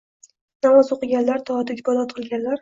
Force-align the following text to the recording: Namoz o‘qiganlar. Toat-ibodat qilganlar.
Namoz 0.65 0.89
o‘qiganlar. 0.95 1.43
Toat-ibodat 1.51 2.17
qilganlar. 2.19 2.59